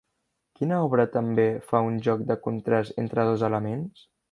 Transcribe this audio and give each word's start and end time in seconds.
Quina 0.59 0.79
obra 0.85 1.05
també 1.17 1.45
fa 1.67 1.83
un 1.91 2.01
joc 2.09 2.25
de 2.33 2.39
contrast 2.49 3.01
entre 3.05 3.29
dos 3.31 3.45
elements? 3.53 4.05